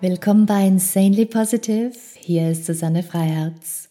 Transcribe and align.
Willkommen 0.00 0.46
bei 0.46 0.64
Insanely 0.64 1.26
Positive. 1.26 1.90
Hier 2.14 2.52
ist 2.52 2.66
Susanne 2.66 3.02
Freiherz. 3.02 3.88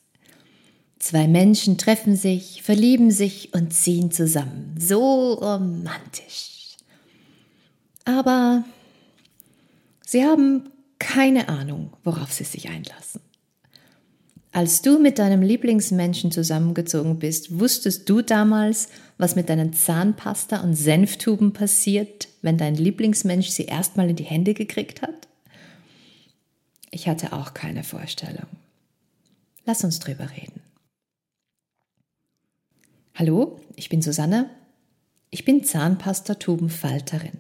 Zwei 1.00 1.28
Menschen 1.28 1.78
treffen 1.78 2.16
sich, 2.16 2.64
verlieben 2.64 3.12
sich 3.12 3.54
und 3.54 3.73
ziehen 3.73 4.09
zusammen. 4.09 4.73
So 4.80 5.34
romantisch. 5.34 6.78
Aber 8.05 8.64
sie 10.05 10.23
haben 10.23 10.70
keine 10.98 11.50
Ahnung, 11.50 11.91
worauf 12.05 12.32
sie 12.32 12.46
sich 12.46 12.70
einlassen. 12.70 13.20
Als 14.54 14.82
du 14.82 15.00
mit 15.00 15.20
deinem 15.20 15.42
Lieblingsmenschen 15.42 16.32
zusammengezogen 16.32 17.20
bist, 17.20 17.60
wusstest 17.60 18.08
du 18.08 18.21
damals, 18.21 18.88
was 19.18 19.36
mit 19.36 19.50
deinen 19.50 19.74
Zahnpasta 19.74 20.62
und 20.62 20.74
Senftuben 20.74 21.52
passiert, 21.52 22.30
wenn 22.41 22.58
dein 22.58 22.76
Lieblingsmensch 22.76 23.49
sie 23.49 23.66
erstmal 23.66 24.09
in 24.09 24.16
die 24.16 24.23
Hände 24.23 24.53
gekriegt 24.53 25.02
hat? 25.02 25.16
Ich 26.91 27.08
hatte 27.08 27.34
auch 27.34 27.54
keine 27.54 27.84
Vorstellung. 27.84 28.48
Lass 29.66 29.84
uns 29.84 30.00
drüber 30.00 30.30
reden. 30.32 30.62
Hallo, 33.16 33.59
ich 33.76 33.90
bin 33.90 34.02
Susanne. 34.02 34.50
Ich 35.30 35.44
bin 35.44 35.64
Zahnpasta-Tubenfalterin. 35.64 37.40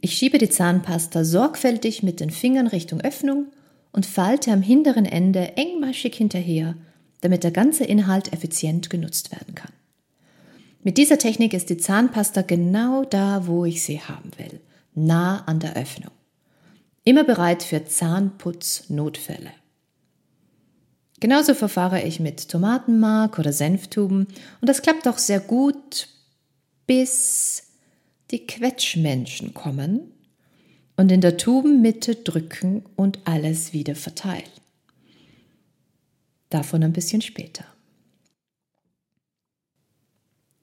Ich 0.00 0.14
schiebe 0.14 0.36
die 0.36 0.50
Zahnpasta 0.50 1.24
sorgfältig 1.24 2.02
mit 2.02 2.20
den 2.20 2.28
Fingern 2.28 2.66
Richtung 2.66 3.00
Öffnung 3.00 3.46
und 3.92 4.04
falte 4.04 4.52
am 4.52 4.60
hinteren 4.60 5.06
Ende 5.06 5.56
engmaschig 5.56 6.14
hinterher, 6.16 6.76
damit 7.22 7.44
der 7.44 7.52
ganze 7.52 7.84
Inhalt 7.84 8.32
effizient 8.34 8.90
genutzt 8.90 9.32
werden 9.32 9.54
kann. 9.54 9.72
Mit 10.82 10.98
dieser 10.98 11.16
Technik 11.16 11.54
ist 11.54 11.70
die 11.70 11.78
Zahnpasta 11.78 12.42
genau 12.42 13.04
da, 13.04 13.46
wo 13.46 13.64
ich 13.64 13.82
sie 13.82 14.02
haben 14.02 14.30
will, 14.36 14.60
nah 14.94 15.42
an 15.44 15.60
der 15.60 15.74
Öffnung. 15.76 16.10
Immer 17.04 17.24
bereit 17.24 17.62
für 17.62 17.84
Zahnputznotfälle. 17.84 19.52
Genauso 21.20 21.54
verfahre 21.54 22.02
ich 22.02 22.18
mit 22.18 22.48
Tomatenmark 22.48 23.38
oder 23.38 23.52
Senftuben 23.52 24.26
und 24.60 24.68
das 24.68 24.82
klappt 24.82 25.06
auch 25.06 25.18
sehr 25.18 25.40
gut, 25.40 26.08
bis 26.86 27.64
die 28.30 28.46
Quetschmenschen 28.46 29.54
kommen 29.54 30.12
und 30.96 31.12
in 31.12 31.20
der 31.20 31.36
Tubenmitte 31.36 32.16
drücken 32.16 32.84
und 32.96 33.18
alles 33.26 33.72
wieder 33.72 33.94
verteilen. 33.94 34.48
Davon 36.50 36.82
ein 36.82 36.92
bisschen 36.92 37.20
später. 37.20 37.64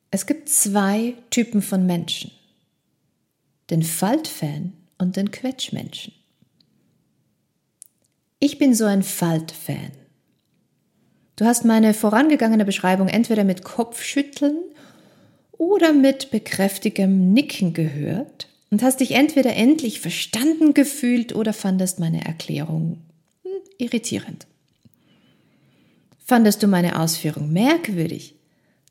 Es 0.09 0.25
gibt 0.25 0.49
zwei 0.49 1.15
Typen 1.29 1.61
von 1.61 1.85
Menschen. 1.85 2.31
Den 3.69 3.83
Faltfan 3.83 4.73
und 4.97 5.15
den 5.15 5.31
Quetschmenschen. 5.31 6.13
Ich 8.43 8.57
bin 8.57 8.73
so 8.73 8.85
ein 8.85 9.03
Faltfan. 9.03 9.91
Du 11.35 11.45
hast 11.45 11.63
meine 11.63 11.93
vorangegangene 11.93 12.65
Beschreibung 12.65 13.07
entweder 13.07 13.43
mit 13.43 13.63
Kopfschütteln 13.63 14.57
oder 15.51 15.93
mit 15.93 16.31
bekräftigem 16.31 17.33
Nicken 17.33 17.73
gehört 17.75 18.47
und 18.71 18.81
hast 18.81 18.99
dich 18.99 19.11
entweder 19.11 19.55
endlich 19.55 19.99
verstanden 19.99 20.73
gefühlt 20.73 21.35
oder 21.35 21.53
fandest 21.53 21.99
meine 21.99 22.25
Erklärung 22.25 23.03
hm, 23.43 23.51
irritierend. 23.77 24.47
Fandest 26.25 26.63
du 26.63 26.67
meine 26.67 26.99
Ausführung 26.99 27.53
merkwürdig, 27.53 28.33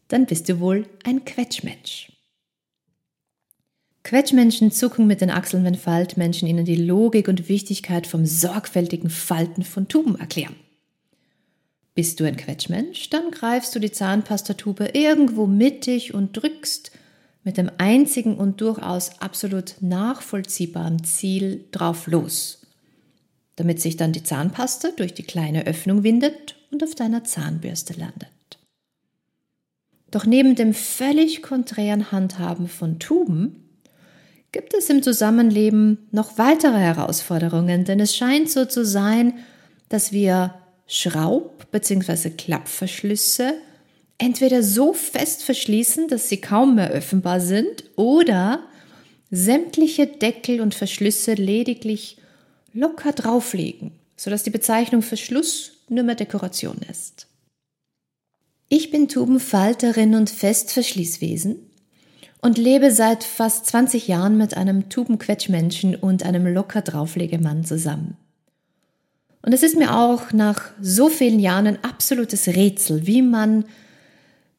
dann 0.07 0.27
bist 0.27 0.49
du 0.49 0.61
wohl 0.61 0.87
ein 1.03 1.25
Quetschmensch. 1.25 2.13
Quetschmenschen 4.11 4.73
zucken 4.73 5.07
mit 5.07 5.21
den 5.21 5.31
Achseln, 5.31 5.63
wenn 5.63 5.77
Faltmenschen 5.77 6.49
ihnen 6.49 6.65
die 6.65 6.75
Logik 6.75 7.29
und 7.29 7.49
Wichtigkeit 7.49 8.09
vom 8.09 8.27
sorgfältigen 8.27 9.09
Falten 9.09 9.63
von 9.63 9.87
Tuben 9.87 10.19
erklären. 10.19 10.57
Bist 11.95 12.19
du 12.19 12.25
ein 12.25 12.37
Quetschmensch, 12.37 13.09
dann 13.11 13.31
greifst 13.31 13.73
du 13.73 13.79
die 13.79 13.93
Zahnpastatube 13.93 14.91
irgendwo 14.95 15.47
mittig 15.47 16.13
und 16.13 16.33
drückst 16.33 16.91
mit 17.45 17.57
dem 17.57 17.71
einzigen 17.79 18.37
und 18.37 18.61
durchaus 18.61 19.21
absolut 19.21 19.77
nachvollziehbaren 19.79 21.05
Ziel 21.05 21.67
drauf 21.71 22.09
los, 22.09 22.67
damit 23.55 23.81
sich 23.81 23.97
dann 23.97 24.11
die 24.11 24.25
Zahnpasta 24.25 24.89
durch 24.97 25.15
die 25.15 25.23
kleine 25.23 25.69
Öffnung 25.69 26.03
windet 26.03 26.57
und 26.73 26.83
auf 26.83 26.97
deiner 26.97 27.23
Zahnbürste 27.23 27.93
landet. 27.93 28.59
Doch 30.11 30.27
neben 30.27 30.57
dem 30.57 30.75
völlig 30.75 31.43
konträren 31.43 32.11
Handhaben 32.11 32.67
von 32.67 32.99
Tuben 32.99 33.70
gibt 34.53 34.75
es 34.75 34.91
im 34.91 35.03
Zusammenleben 35.03 36.09
noch 36.11 36.39
weitere 36.39 36.79
Herausforderungen, 36.79 37.85
denn 37.85 38.01
es 38.01 38.17
scheint 38.17 38.51
so 38.51 38.65
zu 38.65 38.85
sein, 38.85 39.35
dass 39.89 40.13
wir 40.13 40.55
Schraub- 40.87 41.71
bzw. 41.71 42.31
Klappverschlüsse 42.31 43.55
entweder 44.19 44.63
so 44.63 44.93
fest 44.93 45.43
verschließen, 45.43 46.09
dass 46.09 46.29
sie 46.29 46.41
kaum 46.41 46.75
mehr 46.75 46.91
öffnbar 46.91 47.41
sind, 47.41 47.85
oder 47.97 48.65
sämtliche 49.31 50.07
Deckel 50.07 50.61
und 50.61 50.75
Verschlüsse 50.75 51.35
lediglich 51.35 52.19
locker 52.73 53.13
drauflegen, 53.13 53.93
sodass 54.17 54.43
die 54.43 54.51
Bezeichnung 54.51 55.03
Verschluss 55.03 55.73
nur 55.89 56.05
mehr 56.05 56.17
Dekoration 56.17 56.79
ist. 56.91 57.29
Ich 58.69 58.91
bin 58.91 59.09
Tubenfalterin 59.09 60.15
und 60.15 60.31
Festverschließwesen 60.31 61.70
und 62.41 62.59
lebe 62.59 62.91
seit 62.91 63.25
fast 63.25 63.67
20 63.67 64.09
Jahren 64.09 64.37
mit 64.37 64.57
einem 64.57 64.89
Tubenquetschmenschen 64.89 65.95
und 65.95 66.25
einem 66.25 66.47
locker 66.47 66.83
drauflegemann 66.83 67.65
zusammen. 67.65 68.17
Und 69.43 69.53
es 69.53 69.63
ist 69.63 69.77
mir 69.77 69.97
auch 69.97 70.33
nach 70.33 70.71
so 70.81 71.09
vielen 71.09 71.41
Jahren 71.41 71.67
ein 71.67 71.85
absolutes 71.85 72.49
Rätsel, 72.49 73.07
wie 73.07 73.23
man 73.23 73.65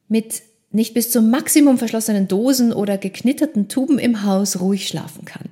mit 0.07 0.41
nicht 0.71 0.93
bis 0.93 1.11
zum 1.11 1.29
Maximum 1.29 1.77
verschlossenen 1.77 2.27
Dosen 2.27 2.73
oder 2.73 2.97
geknitterten 2.97 3.67
Tuben 3.67 3.99
im 3.99 4.23
Haus 4.23 4.59
ruhig 4.59 4.87
schlafen 4.87 5.25
kann. 5.25 5.49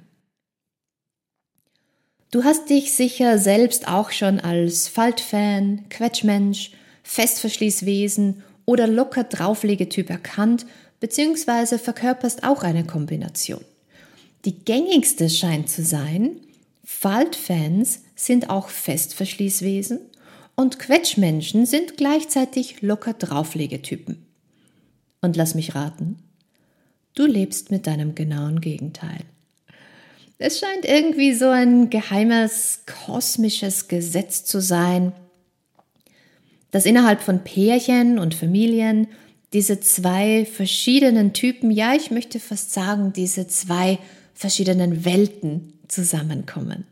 Du 2.32 2.44
hast 2.44 2.70
dich 2.70 2.94
sicher 2.94 3.38
selbst 3.38 3.88
auch 3.88 4.12
schon 4.12 4.40
als 4.40 4.88
Faltfan, 4.88 5.86
Quetschmensch, 5.90 6.72
Festverschließwesen 7.04 8.44
oder 8.66 8.88
locker 8.88 9.24
Drauflegetyp 9.24 10.10
erkannt 10.10 10.66
beziehungsweise 11.00 11.80
verkörperst 11.80 12.44
auch 12.44 12.64
eine 12.64 12.84
Kombination. 12.84 13.64
Die 14.46 14.60
gängigste 14.60 15.30
scheint 15.30 15.70
zu 15.70 15.84
sein, 15.84 16.38
Faltfans 16.84 18.02
sind 18.16 18.50
auch 18.50 18.70
Festverschließwesen 18.70 20.00
und 20.56 20.80
Quetschmenschen 20.80 21.66
sind 21.66 21.98
gleichzeitig 21.98 22.82
locker 22.82 23.14
Drauflegetypen. 23.14 24.26
Und 25.22 25.36
lass 25.36 25.56
mich 25.56 25.76
raten, 25.76 26.18
du 27.16 27.26
lebst 27.26 27.72
mit 27.72 27.88
deinem 27.88 28.16
genauen 28.16 28.60
Gegenteil. 28.60 29.20
Es 30.38 30.60
scheint 30.60 30.86
irgendwie 30.86 31.34
so 31.34 31.50
ein 31.50 31.90
geheimes 31.90 32.84
kosmisches 33.06 33.90
Gesetz 33.90 34.46
zu 34.46 34.62
sein, 34.62 35.12
dass 36.72 36.86
innerhalb 36.86 37.22
von 37.22 37.44
Pärchen 37.44 38.20
und 38.20 38.36
Familien 38.36 39.08
diese 39.54 39.80
zwei 39.80 40.46
verschiedenen 40.46 41.34
Typen, 41.34 41.72
ja, 41.72 41.96
ich 41.96 42.12
möchte 42.12 42.40
fast 42.40 42.72
sagen, 42.72 43.14
diese 43.14 43.48
zwei 43.48 44.00
verschiedenen 44.34 45.06
Welten 45.06 45.74
zusammenkommen. 45.88 46.86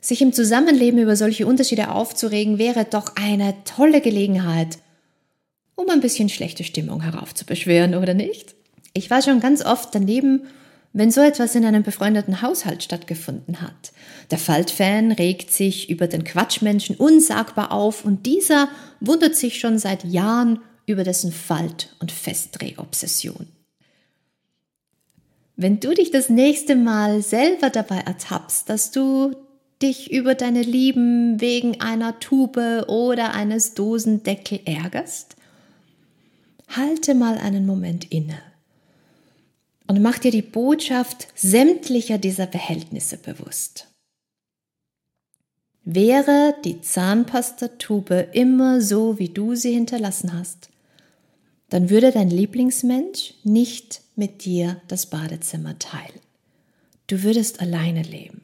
Sich 0.00 0.20
im 0.20 0.32
Zusammenleben 0.32 0.98
über 1.00 1.16
solche 1.16 1.46
Unterschiede 1.46 1.90
aufzuregen, 1.90 2.58
wäre 2.58 2.84
doch 2.84 3.16
eine 3.16 3.54
tolle 3.64 4.00
Gelegenheit, 4.00 4.78
um 5.76 5.88
ein 5.88 6.00
bisschen 6.00 6.28
schlechte 6.28 6.64
Stimmung 6.64 7.02
heraufzubeschwören, 7.02 7.94
oder 7.94 8.14
nicht? 8.14 8.54
Ich 8.92 9.10
war 9.10 9.22
schon 9.22 9.40
ganz 9.40 9.64
oft 9.64 9.94
daneben, 9.94 10.42
wenn 10.92 11.10
so 11.10 11.20
etwas 11.20 11.54
in 11.54 11.64
einem 11.64 11.82
befreundeten 11.82 12.40
Haushalt 12.40 12.82
stattgefunden 12.82 13.60
hat. 13.60 13.92
Der 14.30 14.38
Faltfan 14.38 15.10
regt 15.10 15.50
sich 15.50 15.90
über 15.90 16.06
den 16.06 16.22
Quatschmenschen 16.22 16.96
unsagbar 16.96 17.72
auf 17.72 18.04
und 18.04 18.26
dieser 18.26 18.68
wundert 19.00 19.34
sich 19.34 19.58
schon 19.58 19.78
seit 19.78 20.04
Jahren 20.04 20.60
über 20.86 21.04
dessen 21.04 21.32
Falt- 21.32 21.94
und 22.00 22.12
Festdrehobsession. 22.12 23.46
Wenn 25.56 25.80
du 25.80 25.94
dich 25.94 26.10
das 26.10 26.28
nächste 26.28 26.74
Mal 26.74 27.22
selber 27.22 27.70
dabei 27.70 27.98
ertappst, 27.98 28.68
dass 28.68 28.90
du 28.90 29.36
dich 29.82 30.10
über 30.12 30.34
deine 30.34 30.62
Lieben 30.62 31.40
wegen 31.40 31.80
einer 31.80 32.18
Tube 32.18 32.86
oder 32.88 33.34
eines 33.34 33.74
Dosendeckel 33.74 34.60
ärgerst, 34.64 35.36
halte 36.68 37.14
mal 37.14 37.38
einen 37.38 37.66
Moment 37.66 38.10
inne 38.10 38.40
und 39.86 40.02
mach 40.02 40.18
dir 40.18 40.30
die 40.30 40.42
Botschaft 40.42 41.28
sämtlicher 41.34 42.18
dieser 42.18 42.46
Behältnisse 42.46 43.18
bewusst. 43.18 43.88
Wäre 45.84 46.54
die 46.64 46.80
Zahnpastatube 46.80 48.28
immer 48.32 48.80
so, 48.80 49.18
wie 49.18 49.28
du 49.28 49.54
sie 49.54 49.72
hinterlassen 49.72 50.32
hast, 50.32 50.70
dann 51.68 51.90
würde 51.90 52.12
dein 52.12 52.30
Lieblingsmensch 52.30 53.34
nicht 53.42 54.02
mit 54.16 54.44
dir 54.44 54.80
das 54.88 55.06
Badezimmer 55.06 55.78
teilen. 55.78 56.20
Du 57.06 57.22
würdest 57.22 57.60
alleine 57.60 58.02
leben. 58.02 58.42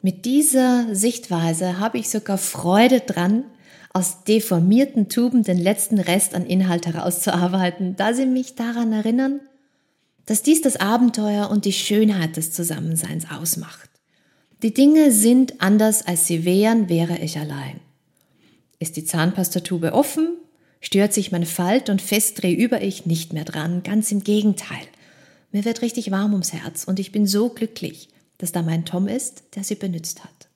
Mit 0.00 0.24
dieser 0.24 0.94
Sichtweise 0.94 1.80
habe 1.80 1.98
ich 1.98 2.08
sogar 2.08 2.38
Freude 2.38 3.00
dran, 3.00 3.44
aus 3.92 4.24
deformierten 4.24 5.08
Tuben 5.08 5.42
den 5.42 5.58
letzten 5.58 5.98
Rest 5.98 6.34
an 6.34 6.46
Inhalt 6.46 6.86
herauszuarbeiten, 6.86 7.96
da 7.96 8.14
sie 8.14 8.26
mich 8.26 8.54
daran 8.54 8.92
erinnern, 8.92 9.40
dass 10.26 10.42
dies 10.42 10.60
das 10.60 10.76
Abenteuer 10.76 11.50
und 11.50 11.64
die 11.64 11.72
Schönheit 11.72 12.36
des 12.36 12.52
Zusammenseins 12.52 13.30
ausmacht. 13.30 13.88
Die 14.62 14.74
Dinge 14.74 15.10
sind 15.10 15.60
anders, 15.60 16.06
als 16.06 16.26
sie 16.26 16.44
wären, 16.44 16.88
wäre 16.88 17.18
ich 17.18 17.38
allein. 17.38 17.80
Ist 18.78 18.96
die 18.96 19.04
Zahnpastatube 19.04 19.92
offen, 19.92 20.36
stört 20.80 21.12
sich 21.12 21.32
mein 21.32 21.46
Falt- 21.46 21.90
und 21.90 22.00
Festdreh-Über-Ich 22.00 23.06
nicht 23.06 23.32
mehr 23.32 23.44
dran, 23.44 23.82
ganz 23.82 24.12
im 24.12 24.22
Gegenteil. 24.22 24.86
Mir 25.50 25.64
wird 25.64 25.82
richtig 25.82 26.10
warm 26.10 26.32
ums 26.32 26.52
Herz 26.52 26.84
und 26.84 27.00
ich 27.00 27.10
bin 27.10 27.26
so 27.26 27.48
glücklich, 27.48 28.08
dass 28.36 28.52
da 28.52 28.62
mein 28.62 28.84
Tom 28.84 29.08
ist, 29.08 29.44
der 29.56 29.64
sie 29.64 29.74
benutzt 29.74 30.22
hat. 30.22 30.48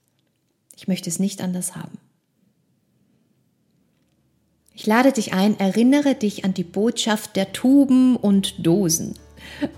Ich 0.77 0.87
möchte 0.87 1.11
es 1.11 1.19
nicht 1.19 1.41
anders 1.41 1.75
haben. 1.75 1.99
Ich 4.75 4.87
lade 4.87 5.13
dich 5.13 5.33
ein, 5.33 5.59
erinnere 5.59 6.15
dich 6.15 6.45
an 6.45 6.55
die 6.55 6.65
Botschaft 6.65 7.37
der 7.37 7.53
Tuben 7.53 8.17
und 8.17 8.67
Dosen. 8.67 9.15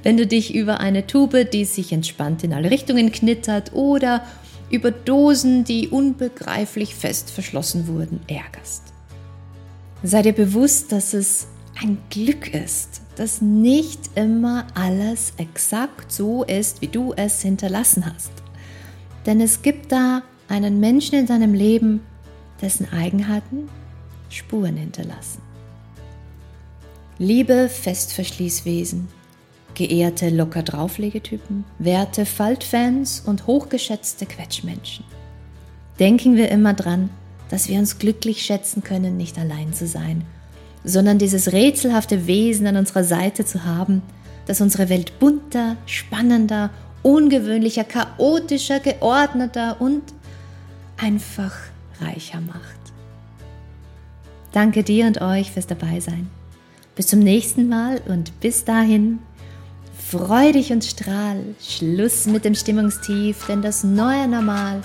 Wenn 0.02 0.16
du 0.16 0.26
dich 0.26 0.54
über 0.54 0.80
eine 0.80 1.06
Tube, 1.06 1.50
die 1.50 1.64
sich 1.64 1.92
entspannt 1.92 2.44
in 2.44 2.52
alle 2.52 2.70
Richtungen 2.70 3.10
knittert 3.10 3.72
oder 3.72 4.24
über 4.74 4.90
Dosen, 4.90 5.64
die 5.64 5.88
unbegreiflich 5.88 6.94
fest 6.94 7.30
verschlossen 7.30 7.86
wurden, 7.86 8.20
ärgerst. 8.28 8.82
Sei 10.02 10.22
dir 10.22 10.32
bewusst, 10.32 10.92
dass 10.92 11.14
es 11.14 11.46
ein 11.80 11.98
Glück 12.10 12.52
ist, 12.52 13.00
dass 13.16 13.40
nicht 13.40 14.10
immer 14.16 14.66
alles 14.74 15.32
exakt 15.38 16.12
so 16.12 16.44
ist, 16.44 16.82
wie 16.82 16.88
du 16.88 17.12
es 17.14 17.40
hinterlassen 17.40 18.04
hast. 18.06 18.32
Denn 19.26 19.40
es 19.40 19.62
gibt 19.62 19.92
da 19.92 20.22
einen 20.48 20.80
Menschen 20.80 21.18
in 21.18 21.26
deinem 21.26 21.54
Leben, 21.54 22.00
dessen 22.60 22.92
Eigenheiten 22.92 23.68
Spuren 24.28 24.76
hinterlassen. 24.76 25.40
Liebe 27.18 27.68
Festverschließwesen, 27.68 29.08
geehrte 29.74 30.30
locker 30.30 30.62
drauflegetypen, 30.62 31.64
werte 31.78 32.26
Faltfans 32.26 33.20
und 33.20 33.46
hochgeschätzte 33.46 34.26
Quetschmenschen. 34.26 35.04
Denken 35.98 36.36
wir 36.36 36.50
immer 36.50 36.74
dran, 36.74 37.10
dass 37.50 37.68
wir 37.68 37.78
uns 37.78 37.98
glücklich 37.98 38.42
schätzen 38.42 38.82
können, 38.82 39.16
nicht 39.16 39.38
allein 39.38 39.72
zu 39.72 39.86
sein, 39.86 40.24
sondern 40.82 41.18
dieses 41.18 41.52
rätselhafte 41.52 42.26
Wesen 42.26 42.66
an 42.66 42.76
unserer 42.76 43.04
Seite 43.04 43.44
zu 43.44 43.64
haben, 43.64 44.02
das 44.46 44.60
unsere 44.60 44.88
Welt 44.88 45.18
bunter, 45.18 45.76
spannender, 45.86 46.70
ungewöhnlicher, 47.02 47.84
chaotischer, 47.84 48.80
geordneter 48.80 49.80
und 49.80 50.02
einfach 50.96 51.54
reicher 52.00 52.40
macht. 52.40 52.84
Danke 54.52 54.82
dir 54.82 55.06
und 55.06 55.20
euch 55.20 55.50
fürs 55.50 55.66
Dabeisein. 55.66 56.28
Bis 56.96 57.08
zum 57.08 57.18
nächsten 57.20 57.68
Mal 57.68 58.00
und 58.06 58.38
bis 58.40 58.64
dahin, 58.64 59.18
freu 60.10 60.52
dich 60.52 60.72
und 60.72 60.84
strahl. 60.84 61.42
Schluss 61.60 62.26
mit 62.26 62.44
dem 62.44 62.54
Stimmungstief, 62.54 63.46
denn 63.46 63.62
das 63.62 63.84
neue 63.84 64.28
Normal 64.28 64.82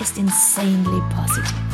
ist 0.00 0.16
insanely 0.18 1.02
positive. 1.14 1.73